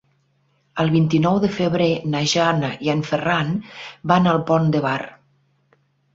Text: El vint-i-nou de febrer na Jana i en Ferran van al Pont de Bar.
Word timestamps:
El 0.83 0.87
vint-i-nou 0.95 1.37
de 1.43 1.49
febrer 1.57 1.89
na 2.13 2.21
Jana 2.31 2.73
i 2.87 2.91
en 2.95 3.05
Ferran 3.11 3.53
van 4.15 4.33
al 4.35 4.43
Pont 4.51 4.75
de 4.79 4.85
Bar. 4.89 4.99